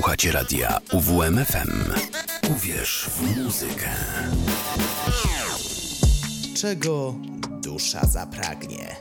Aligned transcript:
Słuchacie 0.00 0.32
radia 0.32 0.78
UWMFM. 0.92 1.70
Uwierz 2.56 3.06
w 3.10 3.36
muzykę. 3.36 3.88
Czego 6.56 7.14
dusza 7.62 8.06
zapragnie? 8.06 8.96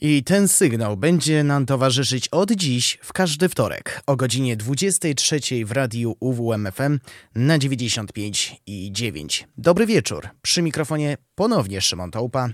I 0.00 0.24
ten 0.24 0.48
sygnał 0.48 0.96
będzie 0.96 1.44
nam 1.44 1.66
towarzyszyć 1.66 2.28
od 2.28 2.52
dziś 2.52 2.98
w 3.02 3.12
każdy 3.12 3.48
wtorek 3.48 4.02
o 4.06 4.16
godzinie 4.16 4.56
23 4.56 5.40
w 5.64 5.72
radiu 5.72 6.16
UWMFM 6.20 6.98
na 7.34 7.58
95 7.58 8.56
i 8.66 8.92
9. 8.92 9.48
Dobry 9.58 9.86
wieczór. 9.86 10.28
Przy 10.42 10.62
mikrofonie 10.62 11.16
ponownie 11.34 11.80
Szymon 11.80 12.10
Tołpa 12.10 12.48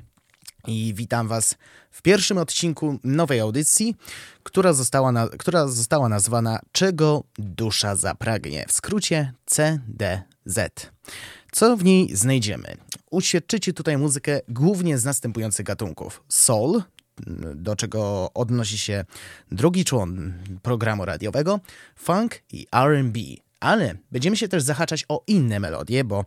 i 0.67 0.95
witam 0.97 1.29
Was 1.29 1.55
w 1.91 2.03
pierwszym 2.03 2.39
odcinku 2.39 2.99
nowej 3.05 3.41
audycji, 3.41 3.97
która 4.43 4.73
została, 4.73 5.13
na, 5.13 5.29
która 5.29 5.69
została 5.69 6.09
nazwana 6.09 6.61
Czego 6.73 7.25
dusza 7.39 7.97
zapragnie, 7.97 8.65
w 8.69 8.73
skrócie 8.73 9.33
CDZ. 9.47 10.91
Co 11.53 11.77
w 11.77 11.85
niej 11.85 12.17
znajdziemy? 12.17 12.77
Uświadczycie 13.11 13.73
tutaj 13.73 13.99
muzykę 13.99 14.41
głównie 14.49 14.99
z 14.99 15.05
następujących 15.05 15.67
gatunków: 15.67 16.23
soul, 16.29 16.83
do 17.55 17.77
czego 17.77 18.31
odnosi 18.35 18.79
się 18.79 19.05
drugi 19.51 19.85
człon 19.85 20.35
programu 20.63 21.05
radiowego, 21.05 21.61
funk 21.97 22.43
i 22.53 22.67
RB. 22.75 23.17
Ale 23.61 23.95
będziemy 24.13 24.37
się 24.37 24.49
też 24.49 24.63
zahaczać 24.63 25.05
o 25.09 25.23
inne 25.27 25.61
melodie, 25.61 26.05
bo 26.05 26.25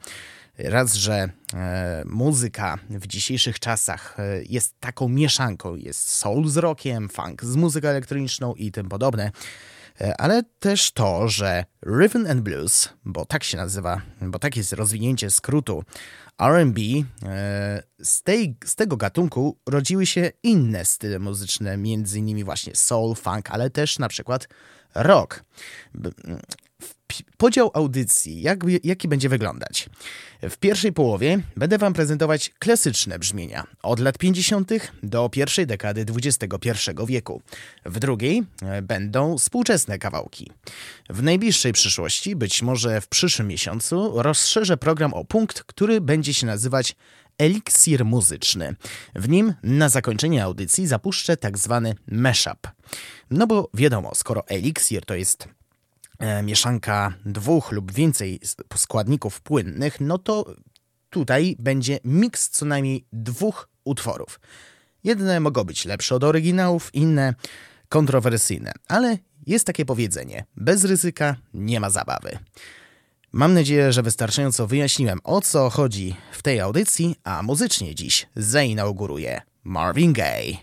raz, 0.57 0.93
że 0.93 1.29
e, 1.53 2.03
muzyka 2.05 2.77
w 2.89 3.07
dzisiejszych 3.07 3.59
czasach 3.59 4.19
e, 4.19 4.43
jest 4.49 4.79
taką 4.79 5.09
mieszanką, 5.09 5.75
jest 5.75 6.09
soul 6.09 6.47
z 6.47 6.57
rockiem, 6.57 7.09
funk 7.09 7.43
z 7.43 7.55
muzyką 7.55 7.87
elektroniczną 7.87 8.53
i 8.53 8.71
tym 8.71 8.89
podobne, 8.89 9.31
e, 10.01 10.21
ale 10.21 10.43
też 10.59 10.91
to, 10.91 11.27
że 11.27 11.65
rhythm 11.85 12.27
and 12.27 12.41
blues, 12.41 12.89
bo 13.05 13.25
tak 13.25 13.43
się 13.43 13.57
nazywa, 13.57 14.01
bo 14.21 14.39
tak 14.39 14.57
jest 14.57 14.73
rozwinięcie 14.73 15.31
skrótu 15.31 15.83
R&B, 16.39 16.81
z, 17.99 18.23
z 18.65 18.75
tego 18.75 18.97
gatunku 18.97 19.57
rodziły 19.69 20.05
się 20.05 20.31
inne 20.43 20.85
style 20.85 21.19
muzyczne, 21.19 21.77
między 21.77 22.19
innymi 22.19 22.43
właśnie 22.43 22.75
soul, 22.75 23.15
funk, 23.15 23.51
ale 23.51 23.69
też 23.69 23.99
na 23.99 24.07
przykład 24.07 24.47
rock. 24.95 25.43
Podział 27.37 27.71
audycji, 27.73 28.41
jak, 28.41 28.59
jaki 28.83 29.07
będzie 29.07 29.29
wyglądać? 29.29 29.89
W 30.41 30.57
pierwszej 30.57 30.93
połowie 30.93 31.39
będę 31.57 31.77
Wam 31.77 31.93
prezentować 31.93 32.51
klasyczne 32.59 33.19
brzmienia 33.19 33.67
od 33.83 33.99
lat 33.99 34.17
50. 34.17 34.71
do 35.03 35.29
pierwszej 35.29 35.67
dekady 35.67 36.05
XXI 36.15 36.69
wieku. 37.07 37.41
W 37.85 37.99
drugiej 37.99 38.43
e, 38.61 38.81
będą 38.81 39.37
współczesne 39.37 39.99
kawałki. 39.99 40.51
W 41.09 41.23
najbliższej 41.23 41.73
przyszłości, 41.73 42.35
być 42.35 42.61
może 42.61 43.01
w 43.01 43.07
przyszłym 43.07 43.47
miesiącu, 43.47 44.21
rozszerzę 44.21 44.77
program 44.77 45.13
o 45.13 45.25
punkt, 45.25 45.63
który 45.63 46.01
będzie 46.01 46.33
się 46.33 46.47
nazywać 46.47 46.95
eliksir 47.37 48.05
muzyczny. 48.05 48.75
W 49.15 49.29
nim 49.29 49.53
na 49.63 49.89
zakończenie 49.89 50.43
audycji 50.43 50.87
zapuszczę 50.87 51.37
tak 51.37 51.57
zwany 51.57 51.95
mashup. 52.07 52.67
No 53.31 53.47
bo 53.47 53.69
wiadomo, 53.73 54.15
skoro 54.15 54.47
eliksir 54.47 55.05
to 55.05 55.15
jest 55.15 55.47
mieszanka 56.43 57.13
dwóch 57.25 57.71
lub 57.71 57.91
więcej 57.91 58.39
składników 58.75 59.41
płynnych, 59.41 60.01
no 60.01 60.17
to 60.17 60.55
tutaj 61.09 61.55
będzie 61.59 61.99
miks 62.03 62.49
co 62.49 62.65
najmniej 62.65 63.05
dwóch 63.13 63.69
utworów. 63.83 64.39
Jedne 65.03 65.39
mogą 65.39 65.63
być 65.63 65.85
lepsze 65.85 66.15
od 66.15 66.23
oryginałów, 66.23 66.89
inne 66.93 67.33
kontrowersyjne, 67.89 68.71
ale 68.87 69.17
jest 69.47 69.65
takie 69.65 69.85
powiedzenie: 69.85 70.45
bez 70.55 70.83
ryzyka 70.83 71.35
nie 71.53 71.79
ma 71.79 71.89
zabawy. 71.89 72.37
Mam 73.31 73.53
nadzieję, 73.53 73.93
że 73.93 74.03
wystarczająco 74.03 74.67
wyjaśniłem 74.67 75.19
o 75.23 75.41
co 75.41 75.69
chodzi 75.69 76.15
w 76.31 76.41
tej 76.41 76.59
audycji, 76.59 77.15
a 77.23 77.43
muzycznie 77.43 77.95
dziś 77.95 78.27
zainauguruje 78.35 79.41
Marvin 79.63 80.13
Gaye. 80.13 80.57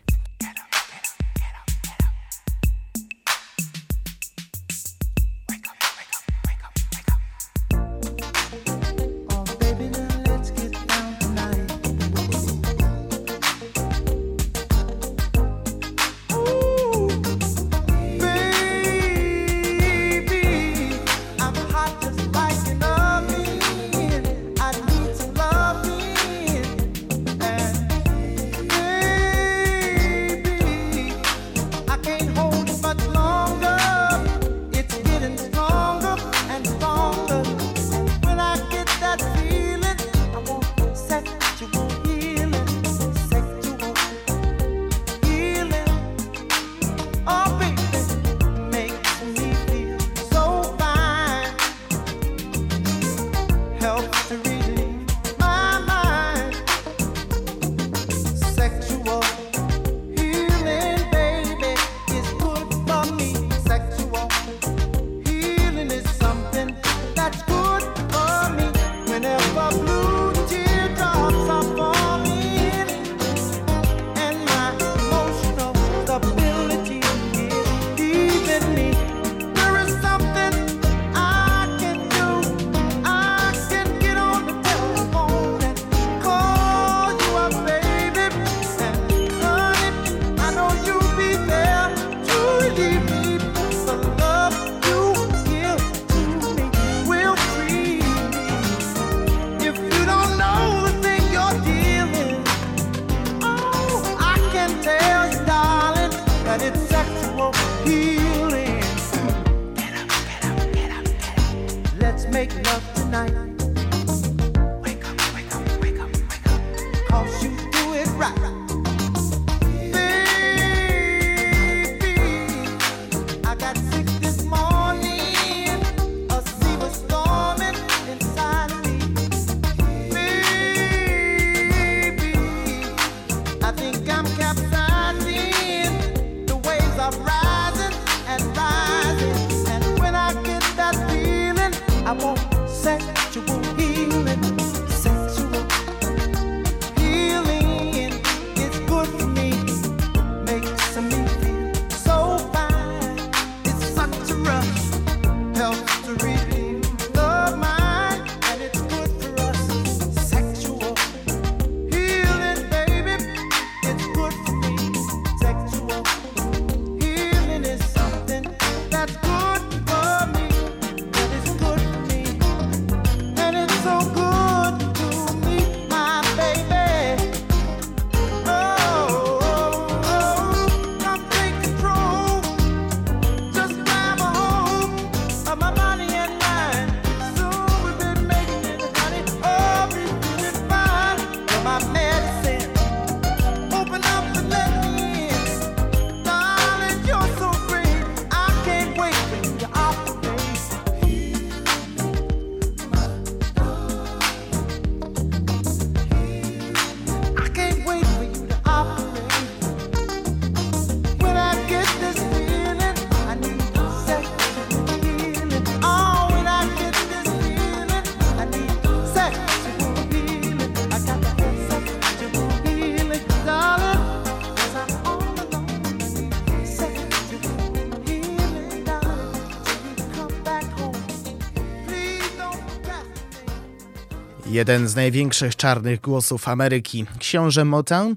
Jeden 234.63 234.89
z 234.89 234.95
największych 234.95 235.57
czarnych 235.57 236.01
głosów 236.01 236.49
Ameryki, 236.49 237.07
książę 237.19 237.65
Motown 237.65 238.17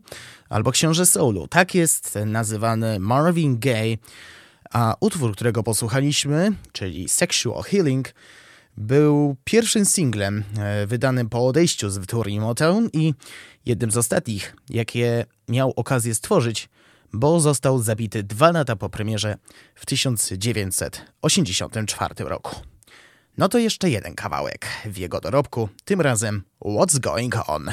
albo 0.50 0.72
książę 0.72 1.06
Soulu. 1.06 1.48
Tak 1.48 1.76
jest 1.76 2.20
nazywany 2.26 3.00
Marvin 3.00 3.60
Gaye, 3.60 3.98
a 4.74 4.96
utwór, 5.00 5.36
którego 5.36 5.64
posłuchaliśmy, 5.64 6.52
czyli 6.72 7.10
Sexual 7.10 7.64
Healing, 7.64 8.14
był 8.78 9.36
pierwszym 9.44 9.86
singlem 9.86 10.44
e, 10.58 10.88
wydanym 10.88 11.30
po 11.30 11.48
odejściu 11.48 11.90
z 11.90 11.98
wytwórni 11.98 12.40
Motown 12.40 12.90
i 12.94 13.14
jednym 13.66 13.92
z 13.92 13.98
ostatnich, 13.98 14.56
jakie 14.70 15.26
miał 15.50 15.74
okazję 15.76 16.16
stworzyć, 16.16 16.70
bo 17.14 17.40
został 17.40 17.80
zabity 17.80 18.24
dwa 18.24 18.52
lata 18.52 18.76
po 18.76 18.90
premierze 18.90 19.38
w 19.76 19.86
1984 19.86 22.16
roku. 22.18 22.75
No 23.38 23.50
to 23.50 23.58
jeszcze 23.58 23.90
jeden 23.90 24.16
kawałek 24.16 24.68
w 24.86 24.98
jego 24.98 25.22
dorobku, 25.22 25.70
tym 25.86 26.02
razem 26.02 26.44
What's 26.66 27.00
Going 27.00 27.36
On. 27.48 27.72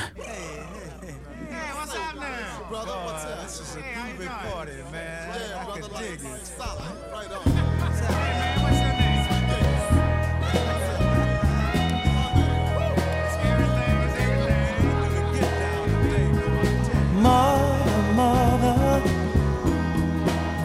Mother, 17.23 18.15
mother, 18.15 19.03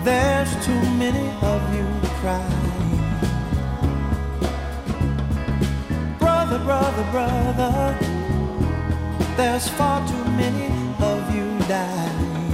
there's 0.03 0.65
Brother, 6.67 7.07
brother, 7.11 7.97
there's 9.37 9.69
far 9.69 10.05
too 10.05 10.25
many 10.31 10.67
of 10.99 11.33
you 11.33 11.57
dying. 11.59 12.51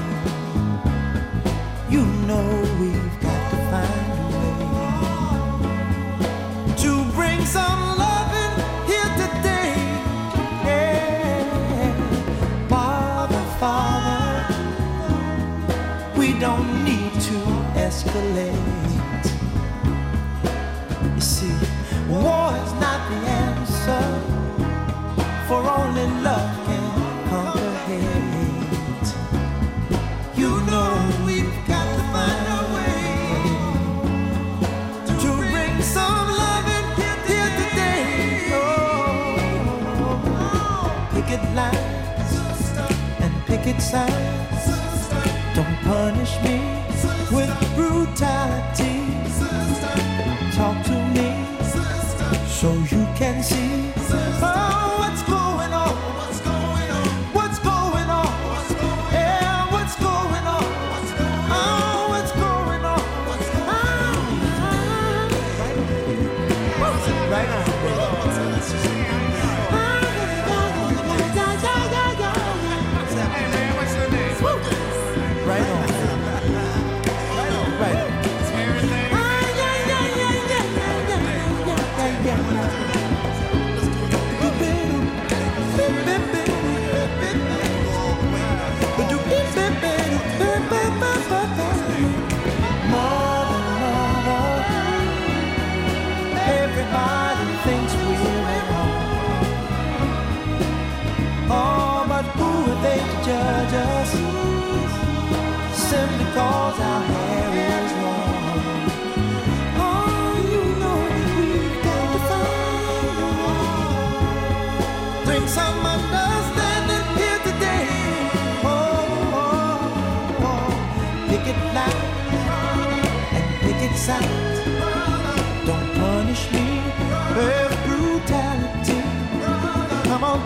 You 1.89 2.06
know 2.27 2.45
we've 2.80 3.19
got 3.21 3.50
to 3.50 3.57
find 3.71 4.12
a 4.13 4.25
way 4.38 4.54
to 6.83 6.92
bring 7.13 7.44
some 7.44 7.98
loving 7.98 8.54
here 8.86 9.12
today. 9.18 9.74
Yeah. 10.63 11.89
Father, 12.69 13.44
Father, 13.59 14.45
we 16.16 16.27
don't 16.39 16.83
need 16.86 17.13
to 17.13 17.38
escalate. 17.81 19.25
You 21.16 21.19
see, 21.19 21.57
war 22.07 22.54
is 22.63 22.74
not 22.74 23.09
the 23.09 23.43
answer, 23.85 24.06
for 25.47 25.62
only 25.62 26.07
love 26.24 26.65
can 26.65 26.85
conquer 27.30 27.71
hate. 27.88 29.09
You 30.35 30.51
know 30.69 30.91
we've 31.25 31.56
got 31.68 31.85
to 31.95 32.01
find 32.13 32.45
a 32.57 32.62
way 32.75 33.00
to 35.21 35.30
bring 35.51 35.75
some 35.81 36.27
love 36.39 36.65
loving 36.65 36.88
here 37.27 37.51
today. 37.62 38.03
Oh, 38.53 38.62
picket 41.13 41.44
lines 41.53 42.33
and 43.19 43.33
picket 43.45 43.80
signs. 43.81 44.63
Don't 45.56 45.77
punish 45.83 46.33
me 46.44 46.56
with 47.31 47.51
brutality. 47.75 48.93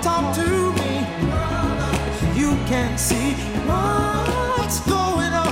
Talk 0.01 0.35
to 0.35 0.71
me. 0.73 0.93
You 2.35 2.55
can 2.67 2.97
see 2.97 3.33
what's 3.65 4.79
going 4.81 5.33
on. 5.33 5.46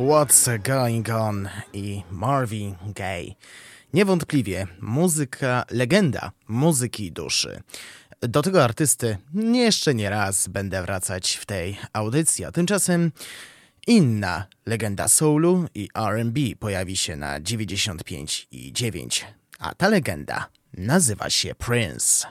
What's 0.00 0.48
Going 0.58 1.10
On 1.10 1.48
i 1.72 2.02
Marvin 2.10 2.76
Gaye. 2.94 3.34
Niewątpliwie 3.94 4.66
muzyka, 4.80 5.64
legenda 5.70 6.32
muzyki 6.48 7.12
duszy. 7.12 7.62
Do 8.20 8.42
tego 8.42 8.64
artysty 8.64 9.18
jeszcze 9.52 9.94
nie 9.94 10.10
raz 10.10 10.48
będę 10.48 10.82
wracać 10.82 11.36
w 11.36 11.46
tej 11.46 11.78
audycji, 11.92 12.44
a 12.44 12.52
tymczasem 12.52 13.12
inna 13.86 14.46
legenda 14.66 15.08
soulu 15.08 15.64
i 15.74 15.88
R&B 15.94 16.40
pojawi 16.58 16.96
się 16.96 17.16
na 17.16 17.40
95 17.40 18.48
i 18.50 18.72
9, 18.72 19.26
a 19.58 19.74
ta 19.74 19.88
legenda 19.88 20.46
nazywa 20.74 21.30
się 21.30 21.54
Prince. 21.54 22.26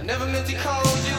I 0.00 0.02
never 0.02 0.24
meant 0.24 0.46
to 0.46 0.54
call 0.54 0.82
you. 1.04 1.09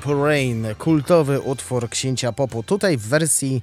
Purple 0.00 0.24
Rain, 0.24 0.66
kultowy 0.78 1.40
utwór 1.40 1.88
księcia 1.88 2.32
popu. 2.32 2.62
Tutaj 2.62 2.96
w 2.96 3.08
wersji, 3.08 3.62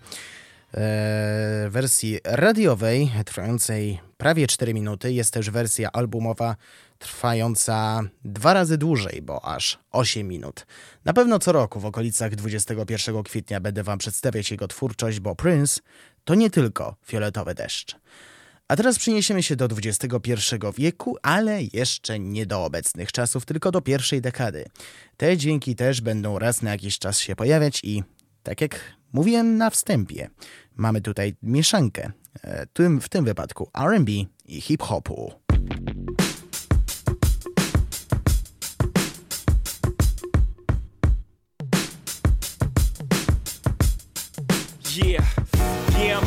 e, 0.74 1.70
wersji 1.70 2.20
radiowej, 2.24 3.12
trwającej 3.26 4.00
prawie 4.18 4.48
4 4.48 4.74
minuty, 4.74 5.14
jest 5.14 5.34
też 5.34 5.50
wersja 5.50 5.92
albumowa 5.92 6.56
trwająca 7.00 8.02
dwa 8.26 8.54
razy 8.54 8.78
dłużej, 8.78 9.22
bo 9.22 9.46
aż 9.46 9.80
8 9.92 10.28
minut. 10.28 10.66
Na 11.06 11.14
pewno 11.14 11.40
co 11.40 11.52
roku 11.52 11.80
w 11.80 11.86
okolicach 11.86 12.36
21 12.36 13.24
kwietnia 13.24 13.60
będę 13.60 13.84
Wam 13.84 14.00
przedstawiać 14.00 14.52
jego 14.52 14.68
twórczość, 14.68 15.20
bo 15.20 15.36
Prince 15.36 15.82
to 16.24 16.36
nie 16.36 16.50
tylko 16.50 16.96
fioletowy 17.06 17.56
deszcz. 17.56 17.96
A 18.68 18.76
teraz 18.76 19.00
przeniesiemy 19.00 19.44
się 19.44 19.56
do 19.56 19.66
XXI 19.66 20.34
wieku, 20.78 21.18
ale 21.22 21.60
jeszcze 21.74 22.20
nie 22.20 22.46
do 22.46 22.66
obecnych 22.66 23.12
czasów, 23.12 23.46
tylko 23.46 23.72
do 23.72 23.82
pierwszej 23.82 24.22
dekady. 24.22 24.66
Te 25.18 25.38
dźwięki 25.38 25.76
też 25.76 26.02
będą 26.02 26.40
raz 26.40 26.62
na 26.62 26.72
jakiś 26.72 27.00
czas 27.00 27.20
się 27.20 27.36
pojawiać 27.36 27.80
i, 27.84 28.04
tak 28.44 28.62
jak 28.62 28.80
mówiłem 29.14 29.58
na 29.58 29.70
wstępie, 29.70 30.30
mamy 30.76 31.02
tutaj 31.02 31.36
mieszankę, 31.44 32.12
e, 32.44 32.68
w 33.02 33.10
tym 33.10 33.26
wypadku 33.26 33.70
RB 33.98 34.10
i 34.46 34.62
hip-hopu. 34.62 35.32
Yeah. 45.06 45.38
Yeah, 46.00 46.27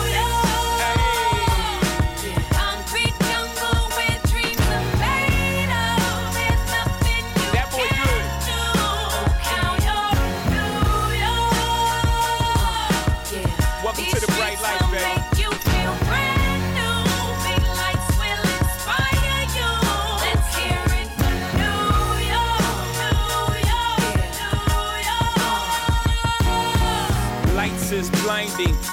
think 28.65 28.90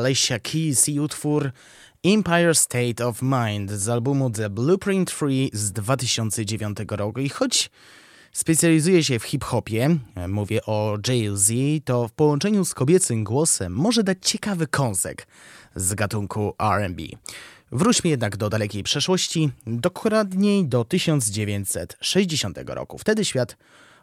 Alicia 0.00 0.38
Keys 0.38 0.88
i 0.88 1.00
utwór 1.00 1.50
Empire 2.04 2.54
State 2.54 3.06
of 3.06 3.22
Mind 3.22 3.70
z 3.70 3.88
albumu 3.88 4.30
The 4.30 4.50
Blueprint 4.50 5.10
Free 5.10 5.50
z 5.52 5.72
2009 5.72 6.78
roku. 6.90 7.20
I 7.20 7.28
choć 7.28 7.70
specjalizuje 8.32 9.04
się 9.04 9.18
w 9.18 9.24
hip-hopie, 9.24 9.98
e, 10.14 10.28
mówię 10.28 10.64
o 10.66 10.98
Jay-Z, 11.08 11.52
to 11.84 12.08
w 12.08 12.12
połączeniu 12.12 12.64
z 12.64 12.74
kobiecym 12.74 13.24
głosem 13.24 13.72
może 13.72 14.02
dać 14.02 14.18
ciekawy 14.22 14.66
kąsek 14.66 15.26
z 15.74 15.94
gatunku 15.94 16.54
R&B. 16.58 17.02
Wróćmy 17.72 18.10
jednak 18.10 18.36
do 18.36 18.50
dalekiej 18.50 18.82
przeszłości, 18.82 19.50
dokładniej 19.66 20.66
do 20.66 20.84
1960 20.84 22.58
roku. 22.66 22.98
Wtedy 22.98 23.24
świat 23.24 23.56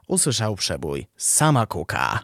usłyszał 0.07 0.55
przebój 0.55 1.07
Sama 1.17 1.65
Cooka. 1.65 2.23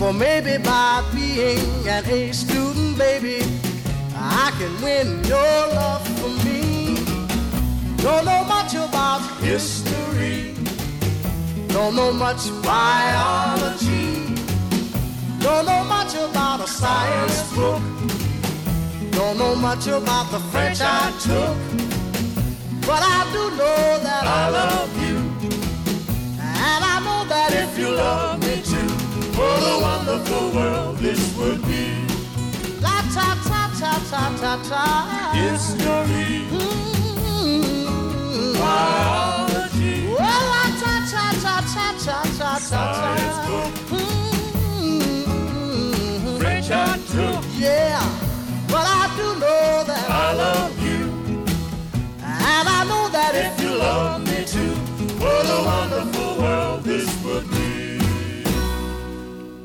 For 0.00 0.14
maybe 0.14 0.56
by 0.56 1.04
being 1.14 1.86
an 1.86 2.06
A 2.06 2.32
student, 2.32 2.96
baby, 2.96 3.44
I 4.16 4.50
can 4.58 4.72
win 4.80 5.22
your 5.24 5.58
love 5.76 6.00
for 6.16 6.30
me. 6.42 7.04
Don't 7.98 8.24
know 8.24 8.42
much 8.44 8.72
about 8.72 9.20
history, 9.42 10.54
don't 11.68 11.96
know 11.96 12.14
much 12.14 12.48
biology, 12.62 14.34
don't 15.38 15.66
know 15.66 15.84
much 15.84 16.14
about 16.14 16.60
a 16.60 16.66
science 16.66 17.42
book, 17.52 17.82
don't 19.10 19.36
know 19.36 19.54
much 19.54 19.86
about 19.86 20.30
the 20.30 20.40
French 20.50 20.78
I 20.80 21.12
took. 21.20 21.58
But 22.86 23.02
I 23.02 23.28
do 23.34 23.50
know 23.50 23.98
that 24.02 24.24
I 24.24 24.48
love 24.48 24.92
you. 25.06 25.18
And 26.40 26.84
I 26.94 27.00
know 27.04 27.28
that 27.28 27.52
if 27.52 27.78
you 27.78 27.90
love 27.90 28.40
me 28.40 28.49
what 29.40 29.62
a 29.74 29.76
wonderful 29.80 30.44
world 30.50 30.94
this 30.98 31.20
would 31.38 31.60
be. 31.62 31.84
La 32.84 32.96
ta 33.14 33.28
ta 33.48 33.62
ta 33.80 33.92
ta 34.10 34.22
ta 34.40 34.52
ta. 34.68 34.84
History. 35.32 36.30
Mm-hmm. 36.52 37.80
Biology. 38.60 39.96
Well, 40.12 40.44
la 40.52 40.64
ta 40.82 40.94
ta 41.12 41.24
ta 41.44 41.56
ta 41.74 41.86
ta 42.04 42.18
ta 42.38 42.50
ta. 42.68 42.82
Science 43.00 43.38
mm-hmm. 43.88 44.40
French 46.38 46.70
I 46.70 46.74
took. 47.12 47.42
Yeah. 47.56 48.02
Well, 48.68 48.88
I 49.00 49.04
do 49.16 49.26
know 49.42 49.84
that 49.90 50.06
I 50.10 50.28
love 50.44 50.74
you. 50.86 51.02
And 52.20 52.66
I 52.78 52.80
know 52.90 53.04
that 53.16 53.32
if 53.46 53.54
you 53.62 53.72
love 53.74 54.20
me 54.28 54.38
too, 54.44 54.74
what 55.22 55.44
a 55.56 55.58
wonderful 55.72 56.30
world 56.42 56.80
this 56.84 57.08
would 57.24 57.46
be. 57.50 57.59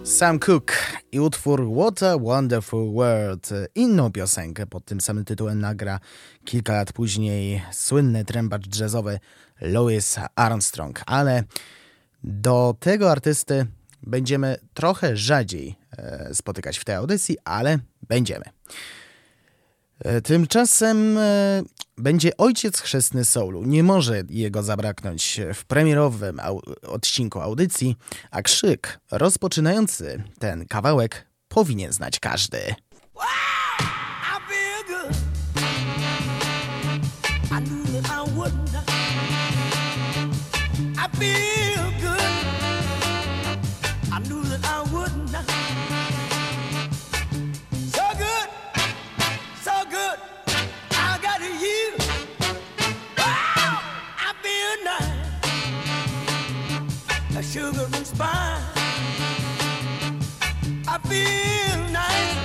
Sam 0.05 0.39
Cooke 0.39 0.73
i 1.11 1.19
utwór 1.19 1.67
What 1.77 2.03
a 2.03 2.17
Wonderful 2.17 2.93
World. 2.93 3.49
Inną 3.75 4.11
piosenkę 4.11 4.67
pod 4.67 4.85
tym 4.85 5.01
samym 5.01 5.25
tytułem 5.25 5.59
nagra 5.59 5.99
kilka 6.43 6.73
lat 6.73 6.93
później 6.93 7.63
słynny 7.71 8.25
trębacz 8.25 8.79
jazzowy 8.79 9.19
Louis 9.61 10.15
Armstrong, 10.35 11.01
ale 11.05 11.43
do 12.23 12.75
tego 12.79 13.11
artysty 13.11 13.65
będziemy 14.03 14.57
trochę 14.73 15.17
rzadziej 15.17 15.75
e, 15.97 16.29
spotykać 16.33 16.77
w 16.77 16.85
tej 16.85 16.95
audycji, 16.95 17.37
ale 17.43 17.79
będziemy. 18.07 18.45
E, 19.99 20.21
Tymczasem 20.21 21.17
e, 21.17 21.63
będzie 21.97 22.37
ojciec 22.37 22.81
chrzestny 22.81 23.25
soulu. 23.25 23.63
Nie 23.63 23.83
może 23.83 24.23
jego 24.29 24.63
zabraknąć 24.63 25.41
w 25.53 25.65
premierowym 25.65 26.39
au 26.39 26.61
odcinku 26.87 27.41
audycji, 27.41 27.95
a 28.31 28.41
krzyk 28.41 28.99
rozpoczynający 29.11 30.23
ten 30.39 30.65
kawałek 30.67 31.25
powinien 31.47 31.93
znać 31.93 32.19
każdy. 32.19 32.75
Feel 61.15 61.77
nice 61.91 62.35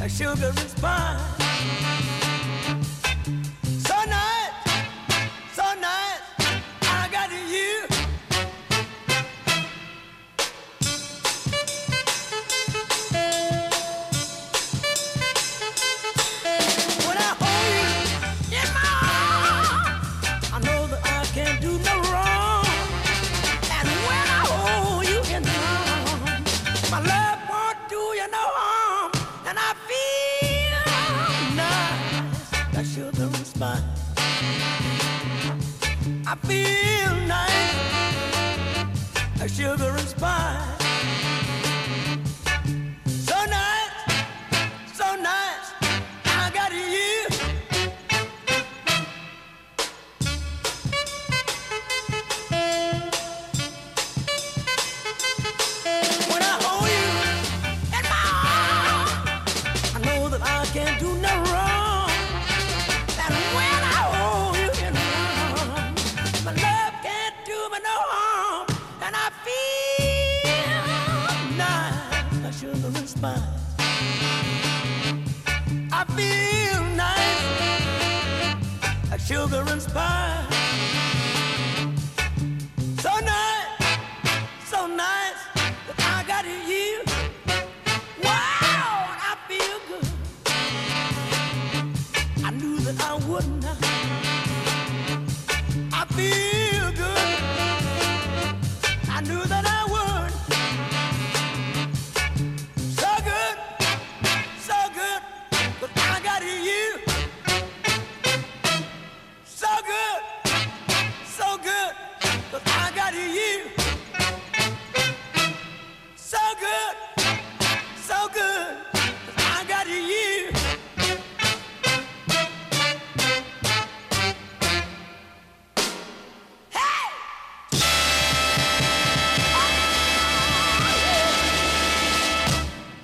like 0.00 0.10
sugar 0.10 0.46
and 0.46 0.58
spice. 0.58 1.43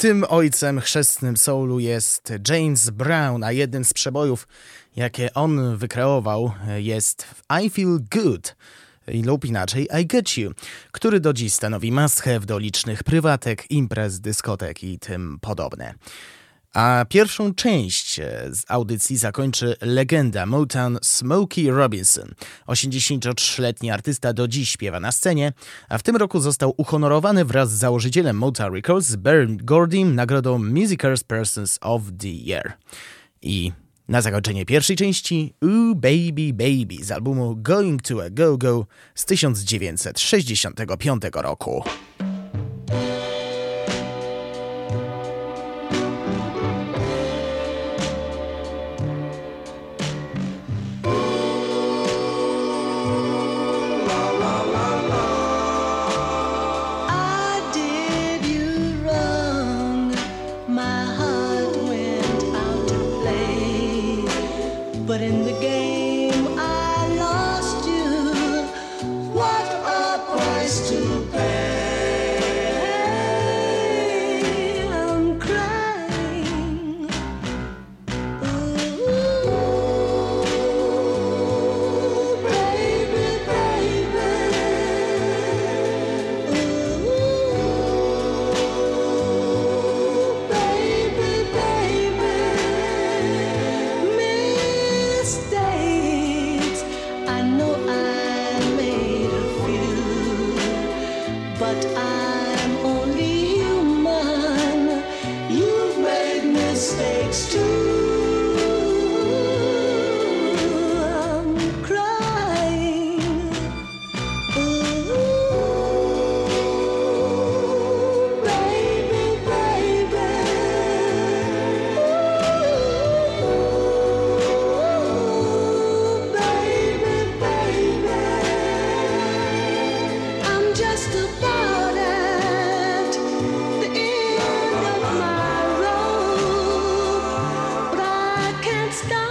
Tym 0.01 0.25
ojcem 0.29 0.81
chrzestnym 0.81 1.37
soulu 1.37 1.79
jest 1.79 2.33
James 2.49 2.91
Brown, 2.91 3.45
a 3.45 3.53
jednym 3.53 3.85
z 3.85 3.93
przebojów, 3.93 4.49
jakie 4.97 5.35
on 5.35 5.77
wykreował, 5.77 6.53
jest 6.77 7.27
I 7.65 7.71
Feel 7.71 7.99
Good 8.11 8.57
lub 9.25 9.45
inaczej 9.45 9.89
I 10.01 10.07
Get 10.07 10.39
You, 10.39 10.53
który 10.93 11.21
do 11.21 11.33
dziś 11.33 11.55
stanowi 11.55 11.93
must 11.93 12.23
do 12.45 12.59
licznych 12.59 13.05
prywatek, 13.05 13.71
imprez, 13.71 14.21
dyskotek 14.21 14.85
i 14.85 14.99
tym 14.99 15.39
podobne. 15.41 15.95
A 16.74 17.04
pierwszą 17.09 17.54
część 17.54 18.20
e, 18.20 18.48
z 18.52 18.64
audycji 18.68 19.16
zakończy 19.16 19.76
legenda 19.80 20.46
Motown 20.46 20.98
Smokey 21.02 21.70
Robinson. 21.70 22.35
83-letni 22.66 23.90
artysta 23.90 24.33
do 24.33 24.48
dziś 24.48 24.70
śpiewa 24.70 25.00
na 25.00 25.12
scenie, 25.12 25.52
a 25.88 25.98
w 25.98 26.02
tym 26.02 26.16
roku 26.16 26.40
został 26.40 26.74
uhonorowany 26.76 27.44
wraz 27.44 27.70
z 27.70 27.78
założycielem 27.78 28.37
Motown 28.37 28.74
Records, 28.74 29.16
Baron 29.16 29.56
Gordym, 29.56 30.14
nagrodą 30.14 30.59
Musicers 30.59 31.24
Persons 31.24 31.78
of 31.80 32.02
the 32.18 32.28
Year. 32.28 32.72
I 33.42 33.72
na 34.09 34.22
zakończenie 34.22 34.66
pierwszej 34.66 34.96
części 34.96 35.54
Ooh 35.64 35.94
Baby 35.96 36.52
Baby 36.52 37.04
z 37.04 37.11
albumu 37.11 37.56
Going 37.56 38.02
to 38.02 38.24
a 38.24 38.30
Go 38.30 38.59
Go 38.59 38.87
z 39.14 39.24
1965 39.24 41.22
roku. 41.33 41.85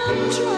come. 0.10 0.49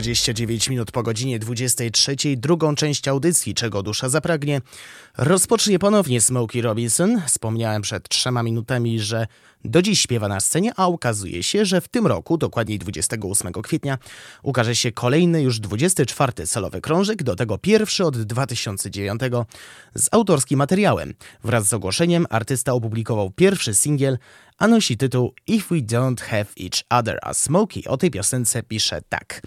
29 0.00 0.68
minut 0.68 0.92
po 0.92 1.02
godzinie 1.02 1.38
23, 1.38 2.16
drugą 2.36 2.74
część 2.74 3.08
audycji 3.08 3.54
Czego 3.54 3.82
dusza 3.82 4.08
zapragnie, 4.08 4.60
rozpocznie 5.18 5.78
ponownie 5.78 6.20
Smokey 6.20 6.62
Robinson. 6.62 7.22
Wspomniałem 7.26 7.82
przed 7.82 8.08
trzema 8.08 8.42
minutami, 8.42 9.00
że 9.00 9.26
do 9.64 9.82
dziś 9.82 10.00
śpiewa 10.00 10.28
na 10.28 10.40
scenie, 10.40 10.72
a 10.76 10.86
okazuje 10.86 11.42
się, 11.42 11.64
że 11.64 11.80
w 11.80 11.88
tym 11.88 12.06
roku, 12.06 12.38
dokładniej 12.38 12.78
28 12.78 13.52
kwietnia, 13.52 13.98
ukaże 14.42 14.76
się 14.76 14.92
kolejny, 14.92 15.42
już 15.42 15.60
24 15.60 16.46
solowy 16.46 16.80
krążek, 16.80 17.22
do 17.22 17.36
tego 17.36 17.58
pierwszy 17.58 18.04
od 18.04 18.22
2009 18.22 19.20
z 19.94 20.08
autorskim 20.12 20.58
materiałem. 20.58 21.14
Wraz 21.44 21.66
z 21.66 21.72
ogłoszeniem 21.72 22.26
artysta 22.30 22.72
opublikował 22.72 23.30
pierwszy 23.30 23.74
singiel, 23.74 24.18
a 24.60 24.68
nosi 24.68 24.96
tytuł 24.96 25.34
If 25.46 25.74
We 25.74 25.80
Don't 25.80 26.20
Have 26.20 26.46
Each 26.60 26.82
Other, 26.90 27.18
a 27.22 27.34
Smokey 27.34 27.82
o 27.86 27.96
tej 27.96 28.10
piosence 28.10 28.62
pisze 28.62 29.02
tak. 29.08 29.42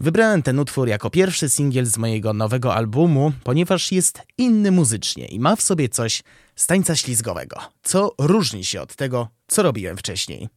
Wybrałem 0.00 0.42
ten 0.42 0.58
utwór 0.58 0.88
jako 0.88 1.10
pierwszy 1.10 1.48
singiel 1.48 1.86
z 1.86 1.98
mojego 1.98 2.32
nowego 2.32 2.74
albumu, 2.74 3.32
ponieważ 3.44 3.92
jest 3.92 4.22
inny 4.38 4.70
muzycznie 4.70 5.26
i 5.26 5.40
ma 5.40 5.56
w 5.56 5.62
sobie 5.62 5.88
coś 5.88 6.22
z 6.56 6.66
tańca 6.66 6.96
ślizgowego, 6.96 7.60
co 7.82 8.14
różni 8.18 8.64
się 8.64 8.80
od 8.80 8.96
tego, 8.96 9.28
co 9.46 9.62
robiłem 9.62 9.96
wcześniej. 9.96 10.48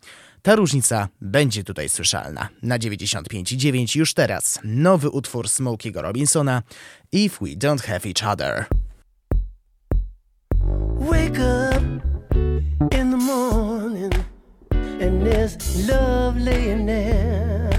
Ta 0.42 0.56
różnica 0.56 1.08
będzie 1.22 1.64
tutaj 1.64 1.90
słyszalna. 1.90 2.50
Na 2.64 2.80
95,9 2.80 3.98
już 3.98 4.14
teraz 4.14 4.60
nowy 4.64 5.10
utwór 5.10 5.50
Smokiego 5.50 6.02
Robinsona 6.02 6.64
If 7.12 7.38
We 7.42 7.52
Don't 7.52 7.82
Have 7.82 8.02
Each 8.06 8.34
Other. 8.34 8.66
Wake 11.00 11.40
up 11.40 12.09
and 15.00 15.26
there's 15.26 15.88
love 15.88 16.38
laying 16.38 16.86
there. 16.86 17.70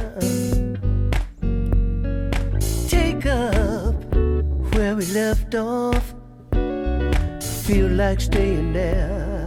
Take 2.89 3.27
up 3.27 3.95
where 4.75 4.97
we 4.97 5.07
left 5.07 5.55
off. 5.55 6.15
Feel 7.67 7.89
like 7.89 8.21
staying 8.21 8.73
there. 8.73 9.40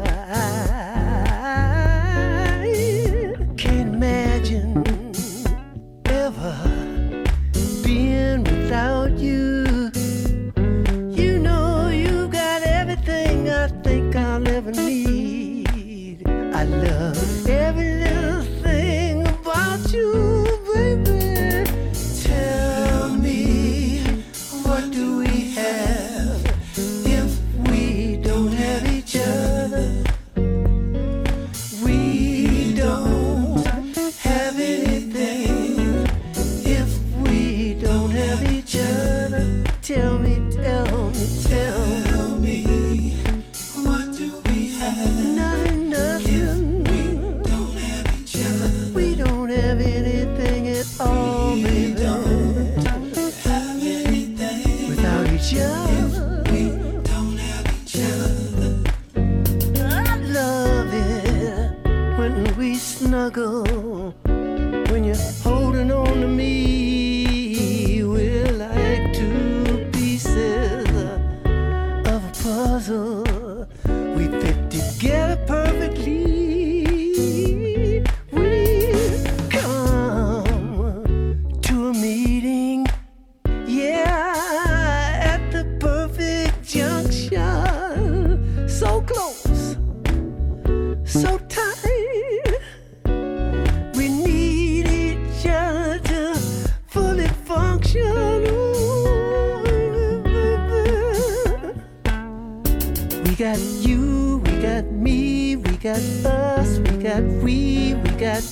that 107.14 107.44
we 107.44 107.94
got 108.18 108.44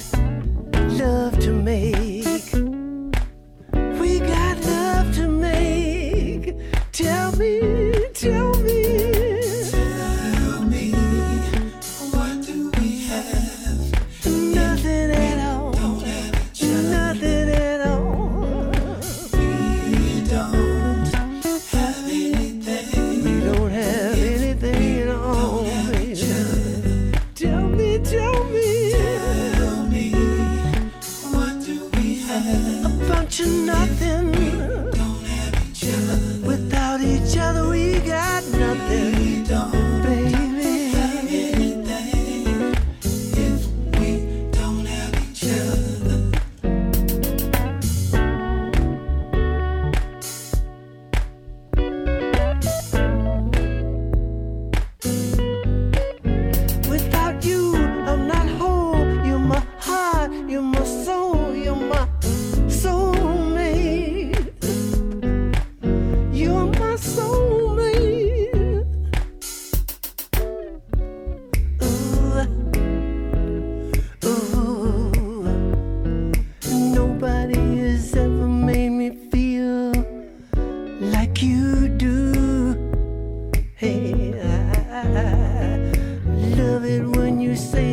love 1.00 1.40
to 1.40 1.52
make. 1.52 2.01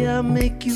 I 0.09 0.23
make 0.23 0.65
you 0.65 0.75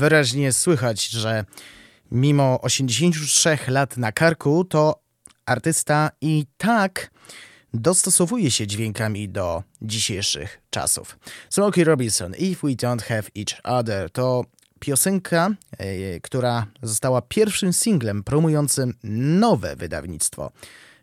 Wyraźnie 0.00 0.52
słychać, 0.52 1.08
że 1.08 1.44
mimo 2.10 2.60
83 2.60 3.58
lat 3.68 3.96
na 3.96 4.12
karku, 4.12 4.64
to 4.64 5.02
artysta 5.46 6.10
i 6.20 6.46
tak 6.56 7.10
dostosowuje 7.74 8.50
się 8.50 8.66
dźwiękami 8.66 9.28
do 9.28 9.62
dzisiejszych 9.82 10.60
czasów. 10.70 11.18
Smokey 11.50 11.84
Robinson, 11.84 12.34
If 12.38 12.66
We 12.66 12.74
Don't 12.74 13.02
Have 13.02 13.22
Each 13.38 13.60
Other, 13.64 14.10
to 14.10 14.44
piosenka, 14.78 15.50
e, 15.78 16.20
która 16.20 16.66
została 16.82 17.22
pierwszym 17.22 17.72
singlem 17.72 18.22
promującym 18.22 18.94
nowe 19.04 19.76
wydawnictwo. 19.76 20.52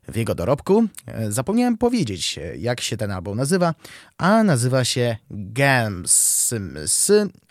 W 0.08 0.16
jego 0.16 0.36
dorobku 0.36 0.88
e, 1.06 1.32
zapomniałem 1.32 1.78
powiedzieć, 1.78 2.38
e, 2.38 2.58
jak 2.58 2.82
się 2.82 2.98
ten 2.98 3.12
album 3.12 3.38
nazywa, 3.38 3.74
a 4.18 4.44
nazywa 4.44 4.86
się 4.86 5.18
Gams, 5.30 6.54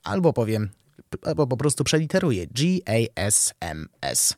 albo 0.04 0.32
powiem, 0.32 0.70
albo 1.22 1.46
po 1.46 1.56
prostu 1.56 1.84
przeliteruję 1.84 2.46
G-A-S-M-S. 2.46 4.34